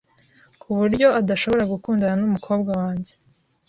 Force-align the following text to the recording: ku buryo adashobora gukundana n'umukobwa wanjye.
ku 0.61 0.67
buryo 0.77 1.07
adashobora 1.19 1.63
gukundana 1.73 2.15
n'umukobwa 2.21 2.71
wanjye. 2.81 3.13